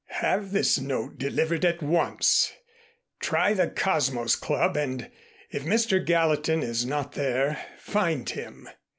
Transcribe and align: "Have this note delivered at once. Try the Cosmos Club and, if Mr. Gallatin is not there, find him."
"Have 0.23 0.51
this 0.51 0.79
note 0.79 1.19
delivered 1.19 1.63
at 1.63 1.83
once. 1.83 2.51
Try 3.19 3.53
the 3.53 3.67
Cosmos 3.67 4.35
Club 4.35 4.75
and, 4.75 5.11
if 5.51 5.61
Mr. 5.63 6.03
Gallatin 6.03 6.63
is 6.63 6.87
not 6.87 7.11
there, 7.11 7.63
find 7.77 8.27
him." 8.27 8.67